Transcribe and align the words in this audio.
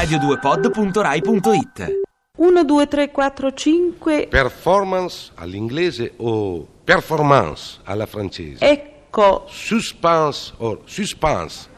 radio2pod.rai.it 0.00 1.98
1, 2.38 2.64
2, 2.64 2.86
3, 2.86 3.10
4, 3.10 3.52
5. 3.52 4.26
Performance 4.30 5.30
all'inglese 5.34 6.14
o 6.16 6.66
performance 6.82 7.80
alla 7.84 8.06
francese? 8.06 8.64
Ecco. 8.66 9.44
Suspense 9.46 10.54
o 10.58 10.80
suspense. 10.84 11.68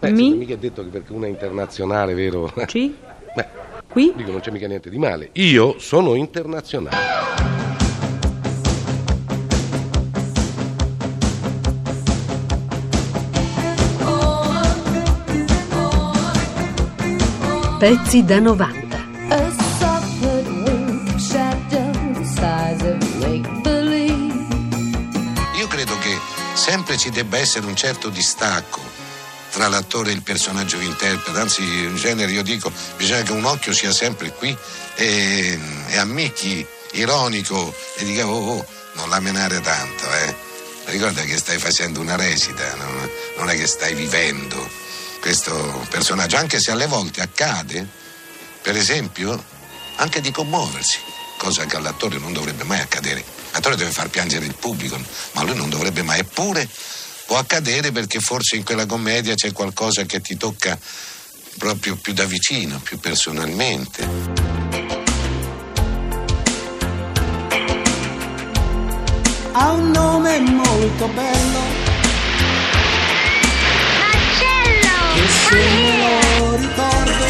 Beh, 0.00 0.10
Mi? 0.10 0.34
mica 0.34 0.54
è 0.54 0.58
detto 0.58 0.82
che 0.82 0.88
perché 0.88 1.12
una 1.12 1.26
è 1.26 1.28
internazionale, 1.28 2.14
vero? 2.14 2.52
Ci? 2.66 2.92
Beh, 3.36 3.46
Qui? 3.88 4.12
dico, 4.16 4.32
non 4.32 4.40
c'è 4.40 4.50
mica 4.50 4.66
niente 4.66 4.90
di 4.90 4.98
male. 4.98 5.28
Io 5.34 5.78
sono 5.78 6.14
internazionale. 6.14 6.96
Pezzi 17.84 18.24
da 18.24 18.40
90. 18.40 18.96
A 19.28 19.50
soft 19.78 20.22
wing 20.22 21.18
shadow 21.18 21.92
the 22.14 22.24
size 22.24 22.82
of 22.82 22.96
make 23.20 23.46
believe. 23.60 24.46
Io 25.58 25.66
credo 25.66 25.98
che 25.98 26.18
sempre 26.54 26.96
ci 26.96 27.10
debba 27.10 27.36
essere 27.36 27.66
un 27.66 27.76
certo 27.76 28.08
distacco 28.08 28.80
tra 29.50 29.68
l'attore 29.68 30.12
e 30.12 30.14
il 30.14 30.22
personaggio 30.22 30.78
che 30.78 30.84
interpreta, 30.84 31.38
anzi 31.38 31.62
in 31.62 31.96
genere 31.96 32.32
io 32.32 32.42
dico 32.42 32.72
bisogna 32.96 33.20
che 33.20 33.32
un 33.32 33.44
occhio 33.44 33.74
sia 33.74 33.92
sempre 33.92 34.32
qui 34.32 34.56
e, 34.94 35.58
e 35.88 35.96
ammicchi 35.98 36.66
ironico 36.92 37.74
e 37.98 38.04
dica 38.04 38.26
oh, 38.26 38.60
oh 38.60 38.66
non 38.94 39.10
la 39.10 39.20
menare 39.20 39.60
tanto 39.60 40.04
eh. 40.10 40.34
ricorda 40.86 41.20
che 41.20 41.36
stai 41.36 41.58
facendo 41.58 42.00
una 42.00 42.16
recita 42.16 42.64
non, 42.76 43.10
non 43.36 43.50
è 43.50 43.54
che 43.54 43.66
stai 43.66 43.92
vivendo 43.92 44.83
questo 45.24 45.86
personaggio 45.88 46.36
anche 46.36 46.60
se 46.60 46.70
alle 46.70 46.86
volte 46.86 47.22
accade 47.22 47.88
per 48.60 48.76
esempio 48.76 49.42
anche 49.96 50.20
di 50.20 50.30
commuoversi 50.30 50.98
cosa 51.38 51.64
che 51.64 51.76
all'attore 51.76 52.18
non 52.18 52.34
dovrebbe 52.34 52.62
mai 52.64 52.80
accadere. 52.80 53.24
L'attore 53.52 53.76
deve 53.76 53.90
far 53.90 54.10
piangere 54.10 54.44
il 54.44 54.54
pubblico 54.54 55.02
ma 55.32 55.42
lui 55.42 55.56
non 55.56 55.70
dovrebbe 55.70 56.02
mai. 56.02 56.18
Eppure 56.18 56.68
può 57.24 57.38
accadere 57.38 57.90
perché 57.90 58.20
forse 58.20 58.56
in 58.56 58.64
quella 58.64 58.84
commedia 58.84 59.34
c'è 59.34 59.50
qualcosa 59.52 60.04
che 60.04 60.20
ti 60.20 60.36
tocca 60.36 60.78
proprio 61.56 61.96
più 61.96 62.12
da 62.12 62.26
vicino, 62.26 62.78
più 62.80 62.98
personalmente. 63.00 64.52
ha 69.56 69.70
un 69.70 69.90
nome 69.90 70.40
molto 70.40 71.06
bello 71.08 71.83
me 75.52 75.98
lo 75.98 76.56
ricordo 76.56 77.24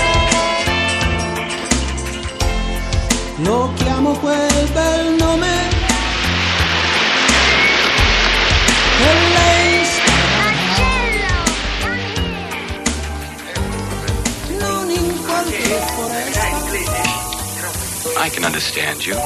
lo 3.36 3.72
chiamo 3.74 4.12
quel 4.18 4.68
bel 4.72 5.14
nome 5.18 5.52
e 9.00 9.12
lei 9.34 9.86
non 14.58 14.90
in 14.90 15.24
qualche 15.24 15.80
foresta 15.94 16.52
I 18.16 18.30
can 18.30 18.44
understand 18.44 19.04
you. 19.04 19.16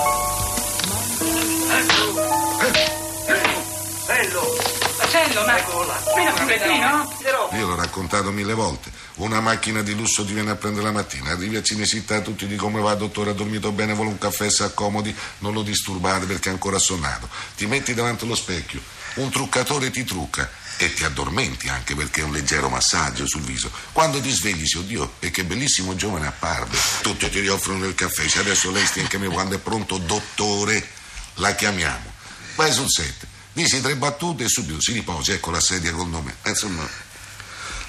Marcello, 5.28 5.44
ma 5.44 6.00
meno 6.16 6.34
un 6.42 6.80
no? 6.80 7.56
Io 7.56 7.66
l'ho 7.66 7.74
raccontato 7.74 8.30
mille 8.30 8.54
volte. 8.54 8.90
Una 9.16 9.40
macchina 9.40 9.82
di 9.82 9.94
lusso 9.94 10.24
ti 10.24 10.32
viene 10.32 10.50
a 10.50 10.56
prendere 10.56 10.84
la 10.86 10.92
mattina, 10.92 11.30
arrivi 11.30 11.56
a 11.56 11.62
Cinecittà, 11.62 12.20
tutti 12.20 12.46
di 12.46 12.56
come 12.56 12.80
va, 12.80 12.94
dottore, 12.94 13.30
ha 13.30 13.34
dormito 13.34 13.72
bene, 13.72 13.94
vuole 13.94 14.10
un 14.10 14.18
caffè, 14.18 14.50
si 14.50 14.62
accomodi, 14.62 15.14
non 15.38 15.52
lo 15.52 15.62
disturbate 15.62 16.26
perché 16.26 16.48
è 16.48 16.52
ancora 16.52 16.78
sonnato. 16.78 17.28
Ti 17.56 17.66
metti 17.66 17.94
davanti 17.94 18.24
allo 18.24 18.36
specchio, 18.36 18.80
un 19.14 19.30
truccatore 19.30 19.90
ti 19.90 20.04
trucca 20.04 20.48
e 20.80 20.94
ti 20.94 21.04
addormenti 21.04 21.68
anche 21.68 21.96
perché 21.96 22.20
è 22.20 22.24
un 22.24 22.32
leggero 22.32 22.68
massaggio 22.68 23.26
sul 23.26 23.42
viso. 23.42 23.70
Quando 23.92 24.20
ti 24.20 24.30
svegli, 24.30 24.60
dici, 24.60 24.78
oddio, 24.78 25.14
e 25.18 25.30
che 25.30 25.44
bellissimo 25.44 25.96
giovane 25.96 26.28
apparve. 26.28 26.78
Tutti 27.02 27.28
ti 27.28 27.46
offrono 27.48 27.84
il 27.84 27.94
caffè, 27.94 28.22
dice, 28.22 28.38
adesso 28.38 28.70
lei 28.70 28.86
stia 28.86 29.02
anche 29.02 29.18
me 29.18 29.26
quando 29.28 29.56
è 29.56 29.58
pronto, 29.58 29.98
dottore, 29.98 30.88
la 31.34 31.54
chiamiamo. 31.54 32.16
Vai 32.54 32.72
sul 32.72 32.88
set, 32.88 33.26
dici 33.58 33.80
tre 33.80 33.96
battute 33.96 34.44
e 34.44 34.48
subito 34.48 34.80
si 34.80 34.92
riposa, 34.92 35.32
ecco 35.32 35.50
la 35.50 35.60
sedia 35.60 35.90
col 35.90 36.08
nome. 36.08 36.36
Eh, 36.42 36.50
Insomma, 36.50 36.88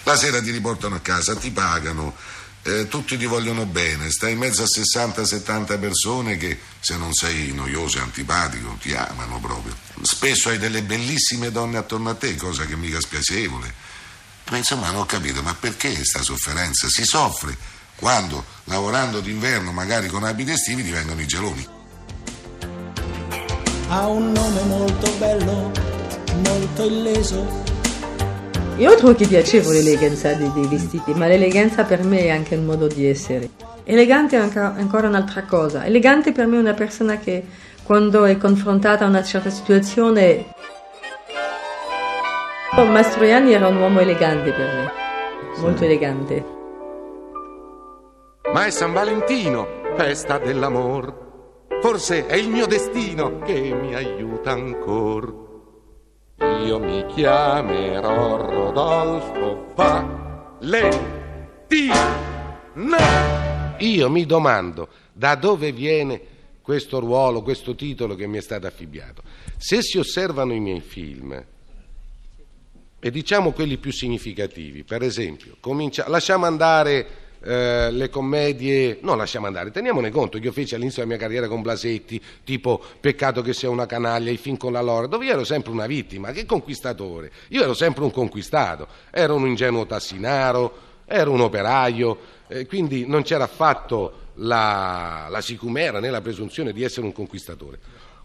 la 0.04 0.18
sera 0.18 0.42
ti 0.42 0.50
riportano 0.50 0.96
a 0.96 1.00
casa, 1.00 1.36
ti 1.36 1.52
pagano, 1.52 2.16
eh, 2.64 2.88
tutti 2.88 3.18
ti 3.18 3.26
vogliono 3.26 3.68
bene, 3.68 4.10
stai 4.10 4.32
in 4.32 4.40
mezzo 4.40 4.64
a 4.64 4.66
60-70 4.66 5.80
persone 5.80 6.38
che 6.38 6.60
se 6.80 6.98
non 6.98 7.14
sei 7.14 7.54
noioso 7.54 8.00
e 8.00 8.02
antipatico 8.02 8.78
ti 8.82 8.96
amano 8.96 9.40
proprio. 9.40 9.76
Spesso 10.02 10.50
hai 10.50 10.58
delle 10.58 10.82
bellissime 10.82 11.52
donne 11.52 11.78
attorno 11.78 12.10
a 12.10 12.16
te, 12.16 12.36
cosa 12.36 12.66
che 12.66 12.76
mica 12.76 13.00
spiacevole. 13.00 13.72
Ma 14.50 14.58
insomma 14.58 14.88
non 14.90 15.02
ho 15.02 15.06
capito, 15.06 15.44
ma 15.44 15.54
perché 15.54 15.94
questa 15.94 16.24
sofferenza? 16.24 16.88
Si 16.90 17.06
soffre 17.06 17.56
quando 17.96 18.44
lavorando 18.64 19.20
d'inverno, 19.20 19.72
magari 19.72 20.08
con 20.08 20.24
abiti 20.24 20.52
estivi, 20.52 20.82
ti 20.84 20.90
vengono 20.90 21.22
i 21.22 21.28
geloni. 21.28 21.78
Ha 23.92 24.08
un 24.08 24.32
nome 24.32 24.62
molto 24.68 25.10
bello 25.18 25.72
molto 26.48 26.84
illeso 26.84 27.44
Io 28.78 28.96
trovo 28.96 29.16
che 29.16 29.28
piacevole 29.28 29.82
l'eleganza 29.82 30.34
dei, 30.34 30.52
dei 30.54 30.68
vestiti, 30.68 31.14
ma 31.14 31.28
l'eleganza 31.28 31.84
per 31.84 32.04
me 32.04 32.20
è 32.20 32.30
anche 32.30 32.56
un 32.56 32.66
modo 32.66 32.88
di 32.88 33.06
essere. 33.08 33.50
Elegante 33.84 34.38
è 34.38 34.40
anche- 34.40 34.60
ancora 34.60 35.10
un'altra 35.10 35.44
cosa. 35.44 35.84
Elegante 35.84 36.32
per 36.32 36.46
me 36.46 36.56
è 36.56 36.60
una 36.60 36.74
persona 36.74 37.18
che 37.18 37.44
quando 37.84 38.24
è 38.24 38.38
confrontata 38.38 39.04
a 39.04 39.10
una 39.10 39.24
certa 39.24 39.50
situazione... 39.50 40.46
Oh, 42.78 42.86
Mastroianni 42.86 43.52
era 43.52 43.68
un 43.68 43.78
uomo 43.78 44.00
elegante 44.00 44.52
per 44.52 44.66
me, 44.66 44.92
molto 45.58 45.84
elegante. 45.84 46.46
Ma 48.54 48.66
è 48.66 48.70
San 48.70 48.94
Valentino, 48.94 49.68
festa 49.98 50.38
dell'amor. 50.38 51.29
Forse 51.82 52.28
è 52.28 52.36
il 52.36 52.50
mio 52.50 52.68
destino 52.68 53.40
che 53.40 53.74
mi 53.74 53.96
aiuta 53.96 54.52
ancora. 54.52 55.32
Io 56.66 56.78
mi 56.78 57.06
chiamerò 57.08 58.36
Rodolfo 58.36 59.72
Valentino. 59.76 61.08
Io 63.80 64.10
mi 64.10 64.26
domando 64.26 64.90
da 65.14 65.36
dove 65.36 65.72
viene 65.72 66.22
questo 66.62 67.00
ruolo, 67.00 67.42
questo 67.42 67.74
titolo 67.76 68.16
che 68.16 68.28
mi 68.28 68.38
è 68.38 68.42
stato 68.42 68.68
affibbiato. 68.68 69.24
Se 69.58 69.82
si 69.82 69.98
osservano 69.98 70.54
i 70.54 70.60
miei 70.60 70.82
film, 70.82 71.44
e 73.00 73.12
diciamo 73.12 73.52
quelli 73.54 73.78
più 73.78 73.94
significativi, 73.94 74.84
per 74.84 75.02
esempio, 75.02 75.56
comincia- 75.62 76.10
lasciamo 76.10 76.46
andare 76.46 77.28
eh, 77.42 77.90
le 77.92 78.10
commedie, 78.10 79.00
no 79.02 79.16
lasciamo 79.16 79.48
andare, 79.48 79.72
teniamone 79.72 80.12
conto 80.12 80.38
che 80.38 80.46
io 80.46 80.52
feci 80.52 80.76
all'inizio 80.76 81.04
della 81.04 81.16
mia 81.16 81.24
carriera 81.24 81.48
con 81.48 81.62
Blasetti, 81.62 82.22
tipo 82.44 82.82
Peccato 83.00 83.42
che 83.42 83.54
sia 83.54 83.70
una 83.70 83.86
canaglia, 83.86 84.32
i 84.32 84.38
film 84.38 84.58
con 84.58 84.72
la 84.72 84.82
Lora, 84.82 85.08
dove 85.08 85.26
io 85.26 85.32
ero 85.32 85.44
sempre 85.44 85.72
una 85.72 85.86
vittima, 85.86 86.32
che 86.32 86.46
conquistatore, 86.46 87.32
io 87.50 87.64
ero 87.64 87.74
sempre 87.74 88.04
un 88.04 88.12
conquistato, 88.12 88.88
ero 89.12 89.36
un 89.36 89.48
ingenuo 89.48 89.86
tassinaro, 89.86 90.88
ero 91.06 91.32
un 91.32 91.42
operaio, 91.42 92.18
eh, 92.48 92.66
quindi 92.66 93.08
non 93.08 93.24
c'era 93.24 93.46
affatto 93.46 94.28
la, 94.36 95.28
la 95.30 95.42
sicumera 95.42 96.00
né 96.00 96.10
la 96.10 96.22
presunzione 96.22 96.74
di 96.74 96.84
essere 96.84 97.06
un 97.06 97.14
conquistatore. 97.14 97.80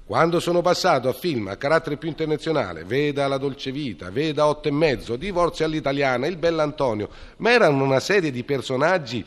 Quando 0.06 0.38
sono 0.38 0.60
passato 0.60 1.09
a 1.09 1.15
film 1.15 1.48
a 1.48 1.56
carattere 1.56 1.97
più 1.97 2.09
internazionale, 2.09 2.84
veda 2.84 3.26
La 3.26 3.38
Dolce 3.38 3.72
Vita, 3.72 4.10
veda 4.10 4.46
Otto 4.46 4.69
e 4.69 4.70
Mezzo, 4.70 5.17
Divorzio 5.17 5.64
all'italiana, 5.64 6.26
Il 6.26 6.37
Bell'Antonio, 6.37 7.08
ma 7.38 7.52
erano 7.52 7.82
una 7.82 8.00
serie 8.00 8.31
di 8.31 8.44
personaggi 8.44 9.25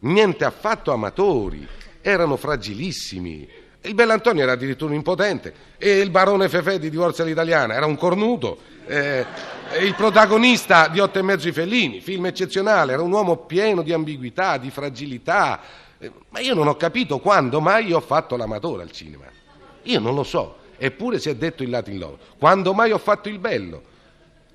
niente 0.00 0.44
affatto 0.44 0.90
amatori, 0.90 1.64
erano 2.00 2.36
fragilissimi. 2.36 3.48
Il 3.82 3.94
Bell'Antonio 3.94 4.42
era 4.42 4.52
addirittura 4.52 4.90
un 4.90 4.96
impotente 4.96 5.54
e 5.78 6.00
il 6.00 6.10
barone 6.10 6.48
Fefè 6.48 6.80
di 6.80 6.90
Divorzio 6.90 7.22
all'italiana 7.22 7.74
era 7.74 7.86
un 7.86 7.96
cornuto. 7.96 8.58
eh, 8.86 9.24
il 9.80 9.94
protagonista 9.94 10.88
di 10.88 10.98
Otto 10.98 11.20
e 11.20 11.22
Mezzo 11.22 11.46
i 11.46 11.52
Fellini, 11.52 12.00
film 12.00 12.26
eccezionale, 12.26 12.94
era 12.94 13.02
un 13.02 13.12
uomo 13.12 13.36
pieno 13.46 13.82
di 13.82 13.92
ambiguità, 13.92 14.56
di 14.56 14.70
fragilità. 14.70 15.60
Eh, 15.98 16.10
ma 16.30 16.40
io 16.40 16.54
non 16.54 16.66
ho 16.66 16.74
capito 16.74 17.20
quando 17.20 17.60
mai 17.60 17.92
ho 17.92 18.00
fatto 18.00 18.36
l'amatore 18.36 18.82
al 18.82 18.90
cinema. 18.90 19.42
Io 19.84 20.00
non 20.00 20.14
lo 20.14 20.22
so, 20.22 20.56
eppure 20.76 21.18
si 21.18 21.28
è 21.28 21.34
detto 21.34 21.62
il 21.62 21.70
Latin 21.70 21.98
Love. 21.98 22.16
Quando 22.38 22.74
mai 22.74 22.92
ho 22.92 22.98
fatto 22.98 23.28
il 23.28 23.38
bello? 23.38 23.92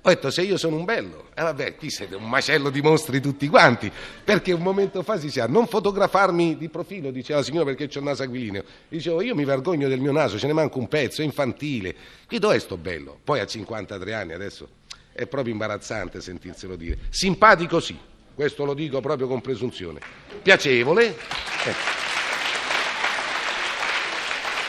Ho 0.02 0.08
detto 0.08 0.30
se 0.30 0.40
io 0.42 0.56
sono 0.56 0.76
un 0.76 0.84
bello, 0.84 1.28
e 1.34 1.42
vabbè, 1.42 1.76
qui 1.76 1.90
siete 1.90 2.14
un 2.14 2.26
macello 2.26 2.70
di 2.70 2.80
mostri 2.80 3.20
tutti 3.20 3.46
quanti, 3.48 3.92
perché 4.24 4.50
un 4.52 4.62
momento 4.62 5.02
fa 5.02 5.18
si 5.18 5.26
diceva 5.26 5.46
non 5.46 5.66
fotografarmi 5.66 6.56
di 6.56 6.70
profilo, 6.70 7.10
diceva 7.10 7.40
la 7.40 7.44
signora 7.44 7.66
perché 7.66 7.86
c'ho 7.86 7.98
il 7.98 8.04
naso 8.06 8.22
aquilino. 8.22 8.62
Dicevo 8.88 9.20
io 9.20 9.34
mi 9.34 9.44
vergogno 9.44 9.88
del 9.88 10.00
mio 10.00 10.12
naso, 10.12 10.38
ce 10.38 10.46
ne 10.46 10.54
manca 10.54 10.78
un 10.78 10.88
pezzo, 10.88 11.20
è 11.20 11.24
infantile. 11.24 11.94
Qui 12.26 12.38
dov'è 12.38 12.58
sto 12.58 12.78
bello? 12.78 13.18
Poi 13.22 13.40
a 13.40 13.46
53 13.46 14.14
anni 14.14 14.32
adesso 14.32 14.68
è 15.12 15.26
proprio 15.26 15.52
imbarazzante 15.52 16.22
sentirselo 16.22 16.76
dire. 16.76 16.96
Simpatico 17.10 17.78
sì, 17.78 17.98
questo 18.34 18.64
lo 18.64 18.72
dico 18.72 19.00
proprio 19.00 19.26
con 19.26 19.42
presunzione. 19.42 20.00
Piacevole, 20.40 21.08
eh. 21.08 22.09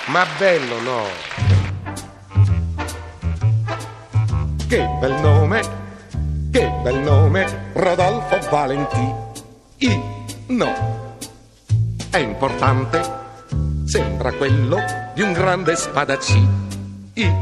Ma 0.08 0.26
bello 0.38 0.80
no. 0.82 1.04
Che 4.68 4.90
bel 5.00 5.14
nome, 5.22 5.62
che 6.52 6.72
bel 6.82 6.98
nome, 7.00 7.72
Rodolfo 7.74 8.50
Valentì. 8.50 9.14
I, 9.78 10.02
no, 10.48 11.18
è 12.10 12.18
importante, 12.18 13.02
sembra 13.86 14.32
quello 14.34 14.80
di 15.14 15.22
un 15.22 15.34
grande 15.34 15.76
spadaccì. 15.76 16.48
I, 17.14 17.34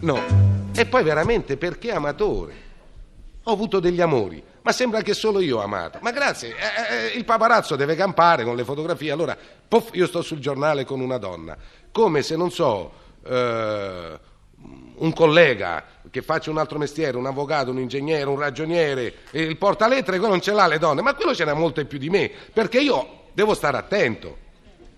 no, 0.00 0.70
E 0.74 0.86
poi 0.86 1.02
veramente 1.02 1.56
perché 1.56 1.92
amatore? 1.92 2.66
Ho 3.44 3.52
avuto 3.52 3.80
degli 3.80 4.00
amori, 4.00 4.42
ma 4.62 4.72
sembra 4.72 5.02
che 5.02 5.14
solo 5.14 5.40
io 5.40 5.58
ho 5.58 5.62
amato. 5.62 5.98
Ma 6.02 6.10
grazie, 6.10 6.50
eh, 6.50 6.94
eh, 7.14 7.18
il 7.18 7.24
paparazzo 7.24 7.76
deve 7.76 7.96
campare 7.96 8.44
con 8.44 8.54
le 8.54 8.64
fotografie, 8.64 9.10
allora, 9.10 9.36
puff, 9.66 9.90
io 9.92 10.06
sto 10.06 10.22
sul 10.22 10.38
giornale 10.38 10.84
con 10.84 11.00
una 11.00 11.18
donna. 11.18 11.56
Come 11.92 12.22
se, 12.22 12.36
non 12.36 12.50
so, 12.50 12.92
eh, 13.24 14.18
un 14.96 15.12
collega 15.12 15.84
che 16.10 16.22
faccia 16.22 16.50
un 16.50 16.58
altro 16.58 16.78
mestiere, 16.78 17.16
un 17.16 17.26
avvocato, 17.26 17.70
un 17.70 17.78
ingegnere, 17.78 18.24
un 18.24 18.38
ragioniere, 18.38 19.14
il 19.32 19.56
portalettere, 19.56 20.18
quello 20.18 20.32
non 20.32 20.40
ce 20.42 20.52
l'ha 20.52 20.66
le 20.66 20.78
donne, 20.78 21.02
ma 21.02 21.14
quello 21.14 21.34
ce 21.34 21.44
n'ha 21.44 21.54
molte 21.54 21.84
più 21.84 21.98
di 21.98 22.08
me, 22.10 22.30
perché 22.52 22.80
io 22.80 23.26
devo 23.32 23.54
stare 23.54 23.76
attento. 23.76 24.36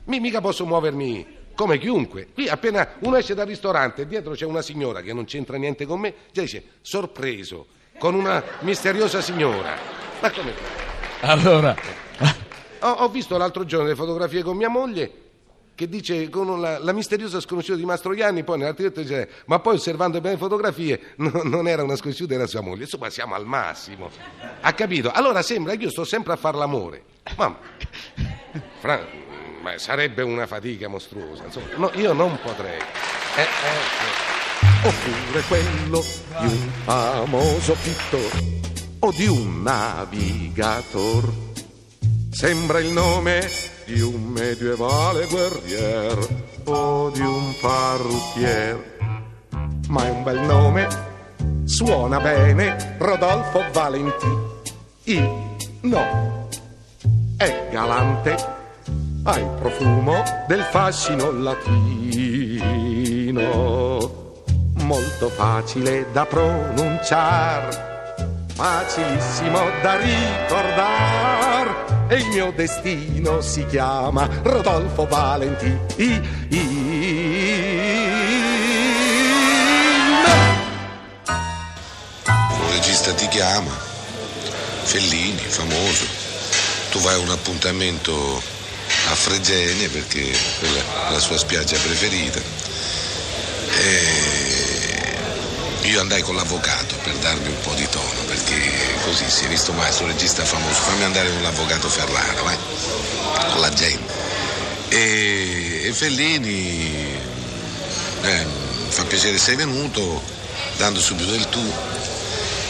Mi- 0.04 0.20
mica 0.20 0.40
posso 0.40 0.64
muovermi 0.64 1.38
come 1.54 1.78
chiunque. 1.78 2.28
Qui 2.32 2.48
appena 2.48 2.88
uno 3.00 3.16
esce 3.16 3.34
dal 3.34 3.46
ristorante 3.46 4.02
e 4.02 4.06
dietro 4.06 4.32
c'è 4.34 4.46
una 4.46 4.62
signora 4.62 5.02
che 5.02 5.12
non 5.12 5.24
c'entra 5.24 5.56
niente 5.56 5.84
con 5.84 6.00
me, 6.00 6.14
già 6.32 6.42
dice 6.42 6.62
sorpreso, 6.80 7.66
con 7.98 8.14
una 8.14 8.42
misteriosa 8.60 9.20
signora. 9.20 9.76
Ma 10.20 10.30
come? 10.30 10.52
Allora, 11.22 11.76
Ho, 12.82 12.88
ho 12.88 13.08
visto 13.08 13.36
l'altro 13.36 13.64
giorno 13.64 13.88
le 13.88 13.94
fotografie 13.94 14.42
con 14.42 14.56
mia 14.56 14.68
moglie 14.70 15.12
che 15.80 15.88
dice 15.88 16.28
con 16.28 16.60
la, 16.60 16.78
la 16.78 16.92
misteriosa 16.92 17.40
sconosciuta 17.40 17.78
di 17.78 17.86
Mastroianni, 17.86 18.44
poi 18.44 18.58
nell'articolo 18.58 19.00
dice 19.00 19.30
ma 19.46 19.60
poi 19.60 19.76
osservando 19.76 20.20
bene 20.20 20.34
le 20.34 20.38
fotografie 20.38 21.00
no- 21.16 21.40
non 21.44 21.66
era 21.66 21.82
una 21.82 21.96
sconosciuta, 21.96 22.34
era 22.34 22.46
sua 22.46 22.60
moglie. 22.60 22.82
Insomma 22.82 23.08
siamo 23.08 23.34
al 23.34 23.46
massimo. 23.46 24.10
Ha 24.60 24.72
capito? 24.74 25.10
Allora 25.10 25.40
sembra 25.40 25.74
che 25.76 25.84
io 25.84 25.90
sto 25.90 26.04
sempre 26.04 26.34
a 26.34 26.36
far 26.36 26.54
l'amore. 26.54 27.04
Mamma, 27.34 27.58
Fra- 28.80 29.06
ma 29.62 29.78
sarebbe 29.78 30.22
una 30.22 30.46
fatica 30.46 30.86
mostruosa. 30.86 31.44
Insomma, 31.44 31.68
no, 31.76 31.90
io 31.94 32.12
non 32.12 32.38
potrei. 32.42 32.78
Eh, 33.36 33.40
eh, 33.40 34.86
oppure 34.86 35.40
quello 35.48 36.04
di 36.40 36.46
un 36.46 36.70
famoso 36.84 37.74
pittore 37.82 38.60
o 38.98 39.10
di 39.12 39.26
un 39.28 39.62
navigator. 39.62 41.32
Sembra 42.30 42.80
il 42.80 42.92
nome 42.92 43.48
di 43.92 44.00
un 44.00 44.22
medievale 44.22 45.26
guerrier 45.26 46.16
o 46.66 47.10
di 47.10 47.20
un 47.20 47.52
parrucchier. 47.60 48.98
Ma 49.88 50.06
è 50.06 50.10
un 50.10 50.22
bel 50.22 50.38
nome, 50.40 50.86
suona 51.64 52.20
bene 52.20 52.94
Rodolfo 52.98 53.64
Valentì. 53.72 54.28
I, 55.04 55.28
no, 55.80 56.48
è 57.36 57.66
galante, 57.72 58.36
ha 59.24 59.38
il 59.38 59.48
profumo 59.58 60.22
del 60.46 60.62
fascino 60.62 61.32
latino, 61.32 61.80
molto 64.74 65.28
facile 65.30 66.06
da 66.12 66.24
pronunciare, 66.26 68.14
facilissimo 68.54 69.58
da 69.82 69.96
ricordare. 69.96 71.39
E 72.12 72.16
il 72.16 72.26
mio 72.26 72.50
destino 72.50 73.40
si 73.40 73.64
chiama 73.66 74.28
Rodolfo 74.42 75.06
Valentì. 75.06 75.78
I, 75.94 76.20
Un 82.58 82.70
regista 82.72 83.12
ti 83.12 83.28
chiama, 83.28 83.70
Fellini, 84.82 85.38
famoso. 85.38 86.04
Tu 86.90 86.98
vai 86.98 87.14
a 87.14 87.18
un 87.18 87.30
appuntamento 87.30 88.42
a 89.10 89.14
Fregene 89.14 89.86
perché 89.86 90.36
quella 90.58 90.80
è 91.10 91.12
la 91.12 91.20
sua 91.20 91.38
spiaggia 91.38 91.78
preferita. 91.78 92.40
E 93.78 94.08
io 95.82 96.00
andai 96.00 96.22
con 96.22 96.34
l'avvocato 96.34 96.96
per 97.04 97.14
darmi 97.18 97.46
un 97.46 97.60
po' 97.62 97.74
di 97.74 97.88
tono 97.88 98.19
perché 98.50 99.02
così 99.04 99.30
si 99.30 99.44
è 99.44 99.48
visto 99.48 99.72
mai 99.72 99.86
questo 99.86 100.06
regista 100.06 100.44
famoso. 100.44 100.74
Fammi 100.74 101.04
andare 101.04 101.30
con 101.30 101.42
l'avvocato 101.42 101.88
Ferrara, 101.88 102.42
vai, 102.42 102.56
con 103.52 103.60
la 103.60 103.70
gente. 103.70 104.12
E, 104.88 105.82
e 105.84 105.92
Fellini 105.92 107.18
eh, 108.22 108.46
fa 108.88 109.04
piacere 109.04 109.38
sei 109.38 109.54
venuto, 109.54 110.20
dando 110.76 111.00
subito 111.00 111.32
il 111.34 111.48
tu. 111.48 111.72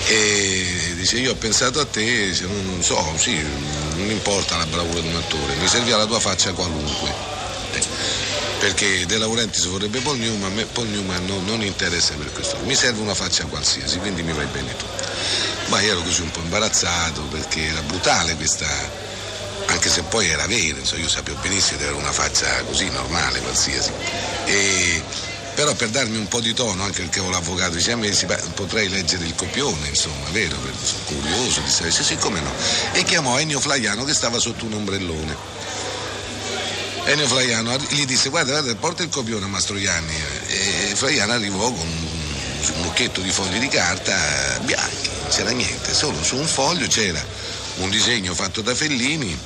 E 0.07 0.95
dice 0.97 1.19
io 1.19 1.33
ho 1.33 1.37
pensato 1.37 1.81
a 1.81 1.87
te, 1.87 2.35
se 2.35 2.45
non 2.47 2.83
so, 2.83 3.15
sì, 3.17 3.41
non 3.95 4.11
importa 4.11 4.57
la 4.57 4.67
bravura 4.67 5.01
di 5.01 5.09
un 5.09 5.17
attore, 5.17 5.55
mi 5.57 5.69
serviva 5.69 5.97
la 5.97 6.07
tua 6.07 6.21
faccia 6.21 6.53
qualunque. 6.53 7.09
Eh, 7.73 8.19
Perché 8.61 9.07
De 9.07 9.17
Laurentiis 9.17 9.65
vorrebbe 9.65 10.01
Paul 10.01 10.19
Newman, 10.19 10.59
a 10.59 10.67
Paul 10.71 10.89
Newman 10.89 11.25
non, 11.25 11.43
non 11.47 11.63
interessa 11.63 12.13
per 12.13 12.31
questo. 12.31 12.59
Mi 12.65 12.75
serve 12.75 13.01
una 13.01 13.15
faccia 13.15 13.45
qualsiasi, 13.45 13.99
quindi 14.01 14.23
mi 14.23 14.33
vai 14.33 14.45
bene 14.53 14.77
tu. 14.77 14.85
Ma 15.71 15.81
io 15.81 15.93
ero 15.93 16.03
così 16.03 16.23
un 16.23 16.31
po' 16.33 16.41
imbarazzato 16.41 17.23
perché 17.23 17.67
era 17.67 17.81
brutale 17.83 18.35
questa, 18.35 18.67
anche 19.67 19.89
se 19.89 20.03
poi 20.03 20.29
era 20.29 20.47
vero, 20.49 20.79
insomma, 20.81 21.01
io 21.03 21.09
sapevo 21.09 21.39
benissimo 21.41 21.79
di 21.79 21.85
avere 21.85 21.99
una 21.99 22.11
faccia 22.13 22.63
così 22.65 22.89
normale, 22.91 23.41
qualsiasi. 23.41 23.93
E, 24.47 25.01
però 25.55 25.73
per 25.75 25.91
darmi 25.91 26.17
un 26.17 26.27
po' 26.27 26.41
di 26.41 26.55
tono, 26.55 26.83
anche 26.83 27.03
perché 27.03 27.21
avevo 27.21 27.33
l'avvocato, 27.33 27.77
me 27.97 28.13
sì, 28.13 28.27
beh, 28.27 28.41
potrei 28.55 28.89
leggere 28.89 29.25
il 29.25 29.35
copione, 29.37 29.87
insomma, 29.89 30.29
vero? 30.33 30.57
Per- 30.57 30.75
Sono 30.83 31.03
curioso 31.05 31.61
di 31.61 31.71
sapere, 31.71 31.93
sì, 31.93 32.03
sì, 32.03 32.17
come 32.17 32.41
no. 32.41 32.53
E 32.93 33.05
chiamò 33.05 33.39
Ennio 33.39 33.61
Flaiano 33.61 34.03
che 34.05 34.15
stava 34.15 34.41
sotto 34.41 34.65
un 34.65 34.73
ombrellone. 34.73 35.37
Ennio 37.05 37.29
Flaiano 37.29 37.77
gli 37.91 38.05
disse 38.07 38.29
guarda, 38.29 38.53
guarda 38.53 38.75
porta 38.75 39.03
il 39.03 39.09
copione 39.09 39.45
a 39.45 39.49
Mastroianni 39.49 40.15
e 40.49 40.93
Flaiano 40.95 41.33
arrivò 41.33 41.71
con 41.73 42.10
un, 42.75 42.83
mucchietto 42.83 43.21
di 43.21 43.31
fogli 43.31 43.59
di 43.59 43.69
carta 43.69 44.15
bianchi, 44.63 45.09
non 45.21 45.31
c'era 45.31 45.51
niente, 45.51 45.95
solo 45.95 46.23
su 46.23 46.37
un 46.37 46.47
foglio 46.47 46.87
c'era 46.87 47.23
un 47.77 47.91
disegno 47.91 48.35
fatto 48.35 48.61
da 48.61 48.75
Fellini 48.75 49.39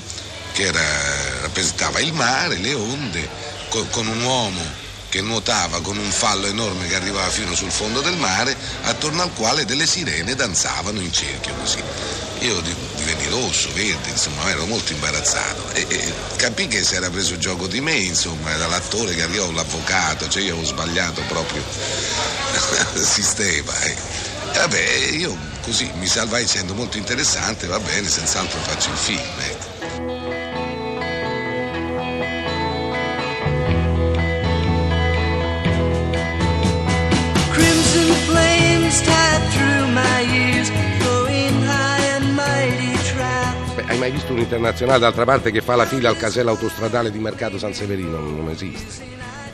che 0.52 0.64
era- 0.64 1.40
rappresentava 1.42 2.00
il 2.00 2.12
mare, 2.12 2.56
le 2.59 2.75
onde, 2.75 3.28
co- 3.68 3.87
con 3.90 4.06
un 4.06 4.23
uomo 4.23 4.83
che 5.09 5.21
nuotava 5.21 5.80
con 5.80 5.97
un 5.97 6.11
fallo 6.11 6.47
enorme 6.47 6.88
che 6.88 6.97
arrivava 6.97 7.28
fino 7.30 7.54
sul 7.54 7.71
fondo 7.71 8.00
del 8.00 8.16
mare, 8.16 8.56
attorno 8.83 9.23
al 9.23 9.33
quale 9.33 9.64
delle 9.64 9.87
sirene 9.87 10.35
danzavano 10.35 11.00
in 11.00 11.12
cerchio 11.12 11.54
così. 11.54 11.83
Io 12.44 12.60
di- 12.60 12.74
divenni 12.96 13.26
rosso, 13.28 13.72
verde, 13.72 14.10
insomma, 14.10 14.50
ero 14.50 14.66
molto 14.66 14.92
imbarazzato 14.92 15.70
e, 15.72 15.86
e 15.88 16.12
capì 16.36 16.66
che 16.68 16.84
si 16.84 16.94
era 16.94 17.08
preso 17.08 17.38
gioco 17.38 17.66
di 17.66 17.80
me, 17.80 17.94
insomma, 17.94 18.50
era 18.50 18.66
l'attore 18.66 19.14
che 19.14 19.22
arrivò, 19.22 19.50
l'avvocato, 19.50 20.28
cioè 20.28 20.42
io 20.42 20.52
avevo 20.52 20.66
sbagliato 20.66 21.22
proprio 21.26 21.62
sistema. 23.02 23.72
eh. 23.80 23.96
E 24.52 24.58
vabbè, 24.58 24.84
io 25.12 25.34
così 25.62 25.90
mi 25.94 26.06
salvai 26.06 26.42
dicendo 26.44 26.74
molto 26.74 26.98
interessante, 26.98 27.66
va 27.66 27.80
bene, 27.80 28.08
senz'altro 28.08 28.58
faccio 28.60 28.90
il 28.90 28.96
film. 28.98 29.20
ecco. 29.40 29.74
Hai 43.94 44.00
mai 44.00 44.10
visto 44.10 44.32
un 44.32 44.40
internazionale 44.40 44.98
d'altra 44.98 45.24
parte 45.24 45.52
che 45.52 45.60
fa 45.60 45.76
la 45.76 45.86
fila 45.86 46.08
al 46.08 46.16
casello 46.16 46.50
autostradale 46.50 47.12
di 47.12 47.18
Mercato 47.18 47.58
San 47.58 47.72
Severino? 47.72 48.18
Non, 48.18 48.48
esiste. 48.50 49.04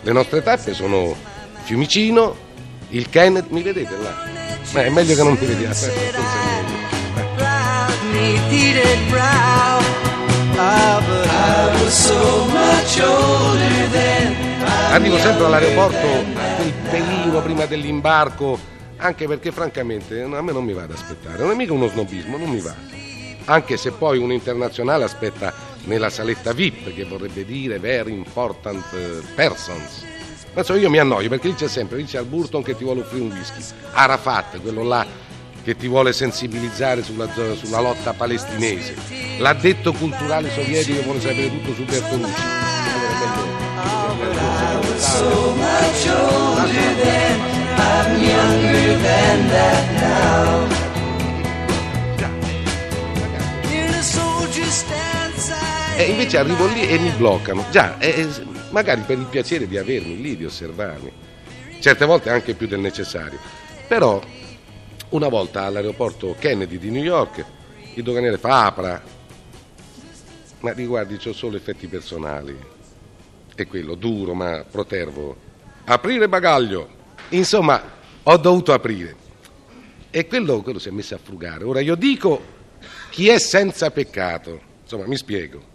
Le 0.01 0.13
nostre 0.13 0.43
tappe 0.43 0.73
sono 0.73 1.15
Fiumicino, 1.63 2.35
il 2.89 3.11
Kenneth, 3.11 3.51
mi 3.51 3.63
vedete 3.63 3.97
là? 3.99 4.15
Beh, 4.73 4.85
è 4.85 4.89
meglio 4.89 5.15
che 5.15 5.23
non 5.23 5.37
mi 5.39 5.47
vediate. 5.47 5.93
Arrivo 14.91 15.19
sempre 15.19 15.45
all'aeroporto 15.45 16.07
quel 16.57 16.73
pelino 16.91 17.43
prima 17.43 17.67
dell'imbarco, 17.67 18.59
anche 18.97 19.27
perché 19.27 19.53
francamente 19.53 20.23
a 20.23 20.41
me 20.41 20.53
non 20.53 20.65
mi 20.65 20.73
va 20.73 20.85
ad 20.85 20.93
aspettare, 20.93 21.43
non 21.43 21.51
è 21.51 21.55
mica 21.55 21.75
uno 21.75 21.89
snobismo, 21.89 22.39
non 22.39 22.49
mi 22.49 22.61
va. 22.61 23.00
Anche 23.51 23.77
se 23.77 23.91
poi 23.91 24.19
un 24.19 24.31
internazionale 24.31 25.03
aspetta 25.03 25.53
nella 25.87 26.09
saletta 26.09 26.53
VIP, 26.53 26.95
che 26.95 27.05
vorrebbe 27.05 27.45
dire 27.45 27.81
very 27.81 28.13
important 28.13 28.85
eh, 28.95 29.21
persons. 29.35 30.05
Ma 30.55 30.61
insomma 30.61 30.79
io 30.79 30.89
mi 30.89 30.99
annoio 30.99 31.29
perché 31.29 31.49
lì 31.49 31.55
c'è 31.55 31.67
sempre, 31.67 32.05
al 32.13 32.27
Burton 32.27 32.63
che 32.63 32.77
ti 32.77 32.85
vuole 32.85 33.01
offrire 33.01 33.25
un 33.25 33.33
whisky. 33.33 33.61
Arafat, 33.93 34.61
quello 34.61 34.85
là 34.85 35.05
che 35.65 35.75
ti 35.75 35.89
vuole 35.89 36.13
sensibilizzare 36.13 37.03
sulla, 37.03 37.29
sulla 37.57 37.81
lotta 37.81 38.13
palestinese. 38.13 38.95
L'addetto 39.39 39.93
culturale 39.95 40.49
sovietico 40.51 41.03
vuole 41.03 41.21
sapere 41.21 41.51
tutto 41.51 41.75
su 41.75 41.85
Bertolucci. 41.85 42.43
So 44.97 45.55
much 45.57 46.07
E 56.01 56.09
invece 56.09 56.39
arrivo 56.39 56.67
lì 56.67 56.89
e 56.89 56.99
mi 56.99 57.11
bloccano. 57.11 57.67
Già, 57.71 57.99
eh, 57.99 58.23
eh, 58.23 58.29
magari 58.71 59.03
per 59.03 59.19
il 59.19 59.27
piacere 59.27 59.69
di 59.69 59.77
avermi 59.77 60.19
lì, 60.19 60.35
di 60.35 60.47
osservarmi. 60.47 61.13
Certe 61.79 62.07
volte 62.07 62.31
anche 62.31 62.55
più 62.55 62.67
del 62.67 62.81
necessario. 62.81 63.39
Però, 63.87 64.19
una 65.11 65.29
volta 65.29 65.65
all'aeroporto 65.65 66.35
Kennedy 66.39 66.79
di 66.79 66.91
New 66.91 67.03
York, 67.03 67.45
il 67.93 68.03
doganiere 68.03 68.39
fa 68.39 68.65
apra. 68.65 69.03
Ma 70.61 70.73
riguardi, 70.73 71.19
ho 71.23 71.33
solo 71.35 71.59
effetti 71.59 71.87
personali. 71.87 72.59
E 73.55 73.67
quello, 73.67 73.95
duro 73.95 74.33
ma 74.33 74.65
protervo. 74.69 75.37
Aprire 75.85 76.31
bagaglio. 76.31 76.89
Insomma, 77.29 77.79
ho 78.23 78.37
dovuto 78.39 78.73
aprire. 78.73 79.17
E 80.11 80.27
quello, 80.27 80.63
quello 80.63 80.79
si 80.79 80.89
è 80.89 80.93
messo 80.93 81.15
a 81.15 81.21
frugare. 81.23 81.65
Ora 81.65 81.81
io 81.81 81.95
dico 81.95 82.43
chi 83.11 83.29
è 83.29 83.39
senza 83.39 83.91
peccato. 83.91 84.59
Insomma, 84.83 85.07
mi 85.07 85.17
spiego. 85.19 85.70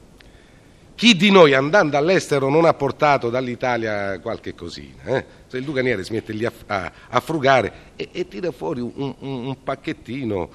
Chi 0.95 1.15
di 1.17 1.29
noi 1.29 1.53
andando 1.53 1.97
all'estero 1.97 2.47
non 2.49 2.63
ha 2.63 2.73
portato 2.73 3.29
dall'Italia 3.29 4.17
qualche 4.21 4.55
cosina? 4.55 5.03
eh? 5.03 5.25
Se 5.47 5.57
il 5.57 5.65
Duganiere 5.65 6.03
si 6.05 6.13
mette 6.13 6.31
lì 6.31 6.45
a, 6.45 6.51
a- 6.67 6.91
a 7.09 7.19
frugare 7.19 7.73
e, 7.97 8.09
e 8.13 8.27
tira 8.29 8.51
fuori 8.51 8.79
un, 8.79 8.91
un- 8.95 9.15
un 9.19 9.63
pacchettino, 9.63 10.49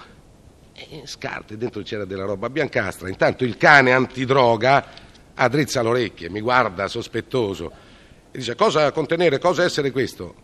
e 0.72 1.02
scarta, 1.04 1.52
e 1.52 1.58
dentro 1.58 1.82
c'era 1.82 2.06
della 2.06 2.24
roba 2.24 2.48
biancastra. 2.48 3.08
Intanto 3.10 3.44
il 3.44 3.58
cane 3.58 3.92
antidroga 3.92 4.86
addrizza 5.34 5.82
le 5.82 5.88
orecchie, 5.90 6.30
mi 6.30 6.40
guarda 6.40 6.88
sospettoso 6.88 7.70
e 8.30 8.38
dice 8.38 8.54
cosa 8.54 8.90
contenere, 8.92 9.38
cosa 9.38 9.62
essere 9.62 9.90
questo? 9.90 10.34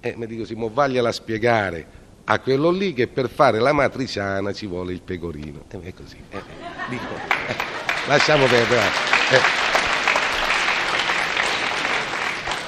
E 0.00 0.14
mi 0.16 0.26
dico, 0.26 0.44
sì, 0.44 0.54
mo 0.54 0.68
vagliela 0.72 1.12
spiegare 1.12 1.86
a 2.24 2.40
quello 2.40 2.70
lì 2.70 2.92
che 2.92 3.06
per 3.06 3.28
fare 3.30 3.60
la 3.60 3.72
matriciana 3.72 4.52
ci 4.52 4.66
vuole 4.66 4.92
il 4.92 5.00
pecorino. 5.02 5.64
E 5.70 5.80
è 5.80 5.94
così. 5.94 6.16
eh, 6.30 6.36
eh, 6.38 6.42
dico, 6.88 7.04
eh, 7.48 7.83
lasciamo 8.06 8.46
perdere. 8.46 8.82
eh. 9.30 9.62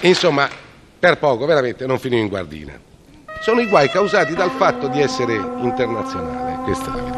Insomma, 0.08 0.48
per 0.98 1.18
poco, 1.18 1.46
veramente, 1.46 1.86
non 1.86 1.98
finì 1.98 2.20
in 2.20 2.28
guardina. 2.28 2.78
Sono 3.40 3.60
i 3.60 3.68
guai 3.68 3.88
causati 3.88 4.34
dal 4.34 4.50
fatto 4.50 4.88
di 4.88 5.00
essere 5.00 5.34
internazionale, 5.34 6.62
questa 6.64 6.84
è 6.84 6.88
la 6.88 7.02
verità. 7.02 7.15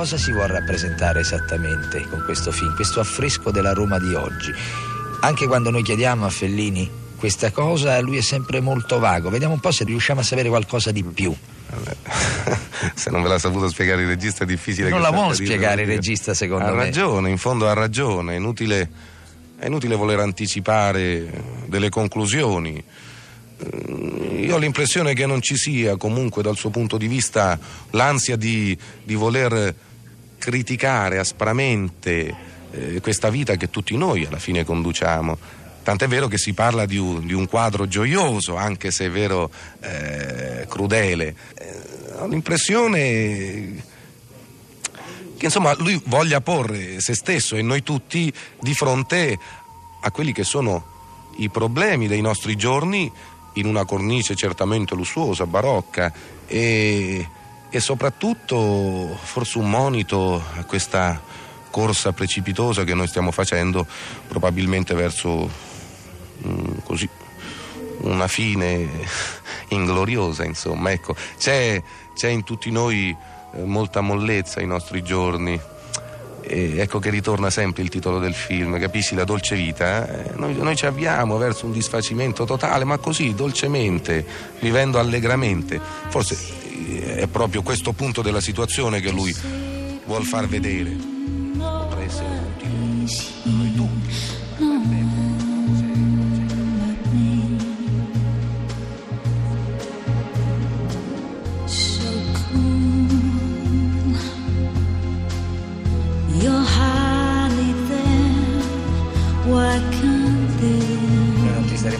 Cosa 0.00 0.16
si 0.16 0.32
vuole 0.32 0.54
rappresentare 0.54 1.20
esattamente 1.20 2.00
con 2.08 2.22
questo 2.24 2.52
film, 2.52 2.74
questo 2.74 3.00
affresco 3.00 3.50
della 3.50 3.74
Roma 3.74 3.98
di 3.98 4.14
oggi? 4.14 4.50
Anche 5.20 5.46
quando 5.46 5.68
noi 5.68 5.82
chiediamo 5.82 6.24
a 6.24 6.30
Fellini 6.30 6.90
questa 7.18 7.50
cosa, 7.50 8.00
lui 8.00 8.16
è 8.16 8.22
sempre 8.22 8.60
molto 8.60 8.98
vago. 8.98 9.28
Vediamo 9.28 9.52
un 9.52 9.60
po' 9.60 9.70
se 9.70 9.84
riusciamo 9.84 10.20
a 10.20 10.22
sapere 10.22 10.48
qualcosa 10.48 10.90
di 10.90 11.04
più. 11.04 11.36
Se 12.94 13.10
non 13.10 13.20
ve 13.22 13.28
l'ha 13.28 13.38
saputo 13.38 13.68
spiegare 13.68 14.00
il 14.00 14.08
regista 14.08 14.44
è 14.44 14.46
difficile 14.46 14.88
Non 14.88 15.00
che 15.00 15.02
la 15.02 15.10
sappia 15.10 15.20
vuole 15.20 15.34
spiegare 15.34 15.82
il 15.82 15.88
regista, 15.88 16.32
secondo 16.32 16.64
ha 16.64 16.70
me. 16.70 16.84
ragione, 16.84 17.28
in 17.28 17.36
fondo 17.36 17.68
ha 17.68 17.74
ragione, 17.74 18.32
è 18.32 18.36
inutile, 18.36 18.90
è 19.58 19.66
inutile 19.66 19.96
voler 19.96 20.20
anticipare 20.20 21.30
delle 21.66 21.90
conclusioni. 21.90 22.82
Eh, 23.58 24.44
Io 24.46 24.54
ho 24.54 24.58
l'impressione 24.58 25.12
che 25.12 25.26
non 25.26 25.42
ci 25.42 25.58
sia 25.58 25.98
comunque 25.98 26.42
dal 26.42 26.56
suo 26.56 26.70
punto 26.70 26.96
di 26.96 27.06
vista 27.06 27.58
l'ansia 27.90 28.36
di, 28.36 28.74
di 29.04 29.14
voler 29.14 29.88
criticare 30.40 31.18
aspramente 31.18 32.34
eh, 32.72 33.00
questa 33.00 33.28
vita 33.28 33.54
che 33.56 33.70
tutti 33.70 33.96
noi 33.96 34.24
alla 34.24 34.38
fine 34.38 34.64
conduciamo. 34.64 35.38
Tant'è 35.82 36.08
vero 36.08 36.26
che 36.26 36.38
si 36.38 36.52
parla 36.52 36.86
di 36.86 36.96
un, 36.96 37.26
di 37.26 37.32
un 37.32 37.46
quadro 37.46 37.86
gioioso, 37.86 38.56
anche 38.56 38.90
se 38.90 39.06
è 39.06 39.10
vero 39.10 39.50
eh, 39.80 40.66
crudele. 40.68 41.34
Eh, 41.54 41.78
ho 42.18 42.26
l'impressione 42.26 43.88
che 45.36 45.46
insomma 45.46 45.74
lui 45.78 46.00
voglia 46.06 46.40
porre 46.40 47.00
se 47.00 47.14
stesso 47.14 47.56
e 47.56 47.62
noi 47.62 47.82
tutti 47.82 48.32
di 48.60 48.74
fronte 48.74 49.38
a 50.00 50.10
quelli 50.10 50.32
che 50.32 50.44
sono 50.44 50.84
i 51.36 51.48
problemi 51.48 52.08
dei 52.08 52.20
nostri 52.20 52.56
giorni 52.56 53.10
in 53.54 53.66
una 53.66 53.84
cornice 53.84 54.34
certamente 54.34 54.94
lussuosa, 54.94 55.46
barocca 55.46 56.12
e, 56.46 57.26
e 57.70 57.80
soprattutto 57.80 59.16
forse 59.22 59.58
un 59.58 59.70
monito 59.70 60.42
a 60.56 60.64
questa 60.64 61.20
corsa 61.70 62.12
precipitosa 62.12 62.82
che 62.82 62.94
noi 62.94 63.06
stiamo 63.06 63.30
facendo 63.30 63.86
probabilmente 64.26 64.92
verso 64.94 65.48
mm, 66.46 66.78
così 66.84 67.08
una 68.00 68.26
fine 68.26 68.88
ingloriosa 69.68 70.44
insomma 70.44 70.90
ecco 70.90 71.14
c'è, 71.38 71.80
c'è 72.14 72.28
in 72.28 72.42
tutti 72.42 72.72
noi 72.72 73.16
eh, 73.54 73.64
molta 73.64 74.00
mollezza 74.00 74.58
ai 74.58 74.66
nostri 74.66 75.02
giorni 75.02 75.60
e 76.42 76.78
ecco 76.78 76.98
che 76.98 77.10
ritorna 77.10 77.48
sempre 77.48 77.82
il 77.82 77.90
titolo 77.90 78.18
del 78.18 78.34
film, 78.34 78.76
capisci? 78.80 79.14
La 79.14 79.22
dolce 79.22 79.54
vita. 79.54 80.08
eh? 80.08 80.32
Noi, 80.34 80.56
noi 80.56 80.74
ci 80.74 80.84
avviamo 80.84 81.36
verso 81.36 81.66
un 81.66 81.70
disfacimento 81.70 82.44
totale, 82.44 82.84
ma 82.84 82.98
così, 82.98 83.34
dolcemente, 83.34 84.26
vivendo 84.58 84.98
allegramente. 84.98 85.78
Forse 86.08 86.59
è 86.86 87.26
proprio 87.26 87.62
questo 87.62 87.92
punto 87.92 88.22
della 88.22 88.40
situazione 88.40 89.00
che 89.00 89.10
lui 89.10 89.34
vuol 90.04 90.24
far 90.24 90.46
vedere. 90.48 90.96
Potrà 91.56 92.02
essere 92.02 92.39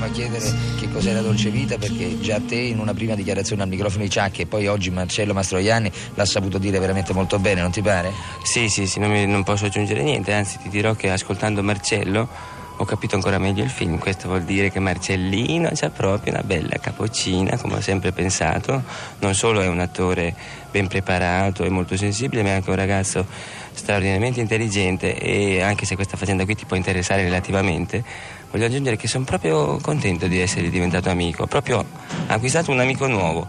Staremo 0.00 0.04
a 0.04 0.09
chiedere 0.09 0.54
che 0.78 0.88
cos'è 0.90 1.12
la 1.12 1.21
dolce 1.21 1.50
vita 1.50 1.76
perché 1.76 2.19
già 2.21 2.40
te 2.40 2.57
in 2.57 2.78
una 2.78 2.95
prima 2.95 3.14
dichiarazione 3.14 3.62
al 3.62 3.69
microfono 3.69 4.02
di 4.04 4.09
Ciacchi 4.09 4.42
e 4.42 4.47
poi 4.47 4.66
oggi 4.66 4.90
Marcello 4.90 5.35
Mastroianni 5.35 5.92
l'ha 6.14 6.25
saputo 6.25 6.57
dire 6.57 6.78
veramente 6.78 7.12
molto 7.12 7.38
bene, 7.38 7.61
non 7.61 7.71
ti 7.71 7.83
pare? 7.83 8.11
Sì, 8.42 8.71
sì, 8.71 8.87
sì, 8.87 8.99
non, 8.99 9.11
mi- 9.11 9.26
non 9.26 9.42
posso 9.42 9.66
aggiungere 9.66 10.02
niente, 10.02 10.33
anzi 10.33 10.59
ti 10.59 10.71
dirò 10.71 10.95
che 10.95 11.11
ascoltando 11.11 11.62
Marcello 11.62 12.28
ho 12.76 12.85
capito 12.87 13.14
ancora 13.14 13.37
meglio 13.37 13.62
il 13.62 13.69
film. 13.69 13.99
Questo 13.99 14.26
vuol 14.28 14.45
dire 14.45 14.71
che 14.71 14.80
Marcellino 14.80 15.69
c'ha 15.75 15.90
proprio 15.90 16.33
una 16.33 16.42
bella 16.42 16.78
capocina, 16.78 17.59
come 17.59 17.75
ho 17.75 17.80
sempre 17.83 18.11
pensato. 18.12 18.83
Non 19.19 19.35
solo 19.35 19.61
è 19.61 19.66
un 19.66 19.80
attore 19.80 20.35
ben 20.70 20.86
preparato 20.86 21.64
e 21.64 21.68
molto 21.68 21.96
sensibile, 21.96 22.42
ma 22.42 22.50
è 22.50 22.52
anche 22.52 22.70
un 22.70 22.76
ragazzo 22.76 23.26
straordinariamente 23.72 24.40
intelligente 24.40 25.16
e 25.16 25.60
anche 25.62 25.86
se 25.86 25.94
questa 25.94 26.16
faccenda 26.16 26.44
qui 26.44 26.54
ti 26.54 26.64
può 26.64 26.76
interessare 26.76 27.22
relativamente, 27.22 28.02
voglio 28.50 28.66
aggiungere 28.66 28.96
che 28.96 29.08
sono 29.08 29.24
proprio 29.24 29.78
contento 29.80 30.26
di 30.26 30.38
essere 30.40 30.68
diventato 30.70 31.08
amico, 31.08 31.46
proprio 31.46 31.84
acquistato 32.26 32.70
un 32.70 32.80
amico 32.80 33.06
nuovo 33.06 33.46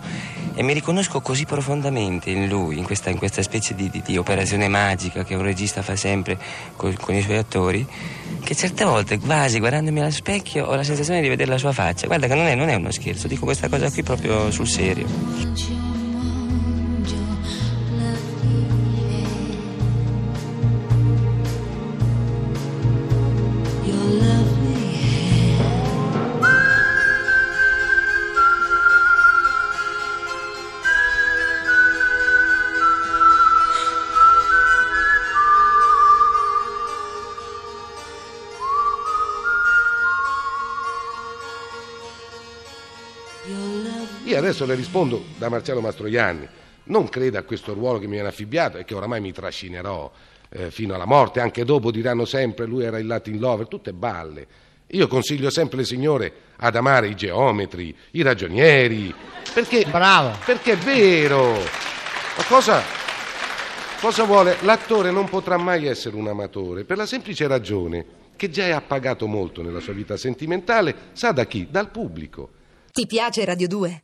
e 0.54 0.64
mi 0.64 0.74
riconosco 0.74 1.22
così 1.22 1.46
profondamente 1.46 2.30
in 2.30 2.48
lui, 2.48 2.78
in 2.78 2.84
questa, 2.84 3.10
in 3.10 3.18
questa 3.18 3.42
specie 3.42 3.74
di, 3.74 3.90
di- 3.90 4.02
di 4.06 4.18
operazione 4.18 4.68
magica 4.68 5.24
che 5.24 5.34
un 5.34 5.44
regista 5.44 5.82
fa 5.82 5.96
sempre 5.96 6.38
co- 6.76 6.94
con 7.00 7.16
i 7.16 7.22
suoi 7.22 7.38
attori, 7.38 7.88
che 8.44 8.54
certe 8.56 8.84
volte 8.84 9.18
quasi 9.18 9.60
guardandomi 9.60 10.02
allo 10.02 10.12
specchio 10.12 10.66
ho 10.66 10.76
la 10.76 10.84
sensazione 10.84 11.22
di 11.22 11.30
vedere 11.30 11.50
la 11.50 11.58
sua 11.58 11.72
faccia. 11.72 12.08
Guarda 12.08 12.28
che 12.28 12.36
non 12.36 12.46
è, 12.48 12.56
non 12.56 12.68
è 12.70 12.76
uno 12.76 12.92
scherzo, 12.92 13.28
dico 13.28 13.46
questa 13.46 13.70
cosa 13.70 13.90
qui 13.90 14.04
proprio 14.04 14.52
sul 14.52 14.68
serio. 14.68 15.91
Adesso 44.52 44.66
le 44.66 44.76
rispondo 44.76 45.24
da 45.38 45.48
Marcello 45.48 45.80
Mastroianni. 45.80 46.48
Non 46.84 47.08
creda 47.08 47.40
a 47.40 47.44
questo 47.44 47.74
ruolo 47.74 48.00
che 48.00 48.06
mi 48.06 48.14
viene 48.14 48.28
affibbiato 48.28 48.78
e 48.78 48.84
che 48.84 48.94
oramai 48.94 49.22
mi 49.22 49.32
trascinerò 49.32 50.12
eh, 50.50 50.70
fino 50.72 50.94
alla 50.94 51.06
morte. 51.06 51.40
Anche 51.40 51.64
dopo 51.64 51.90
diranno 51.90 52.26
sempre 52.26 52.66
lui 52.66 52.84
era 52.84 53.00
il 53.00 53.08
Latin 53.08 53.40
lover, 53.40 53.68
tutte 53.68 53.94
balle. 53.94 54.46
Io 54.88 55.08
consiglio 55.08 55.50
sempre 55.50 55.78
le 55.78 55.86
signore 55.86 56.34
ad 56.58 56.76
amare 56.76 57.08
i 57.08 57.16
geometri, 57.16 57.96
i 58.12 58.22
ragionieri, 58.22 59.14
perché, 59.54 59.86
Bravo. 59.90 60.38
perché 60.44 60.74
è 60.74 60.78
vero. 60.78 61.54
Ma 61.54 62.44
cosa, 62.46 62.84
cosa 64.02 64.26
vuole? 64.26 64.58
L'attore 64.64 65.12
non 65.12 65.30
potrà 65.30 65.56
mai 65.56 65.86
essere 65.86 66.18
un 66.18 66.28
amatore, 66.28 66.84
per 66.84 66.98
la 66.98 67.06
semplice 67.06 67.48
ragione 67.48 68.06
che 68.36 68.50
già 68.50 68.66
è 68.66 68.72
appagato 68.72 69.28
molto 69.28 69.62
nella 69.62 69.80
sua 69.80 69.94
vita 69.94 70.18
sentimentale, 70.18 70.94
sa 71.14 71.32
da 71.32 71.46
chi? 71.46 71.68
Dal 71.72 71.90
pubblico. 71.90 72.50
Ti 72.92 73.06
piace 73.06 73.46
Radio 73.46 73.70
2? 73.70 74.04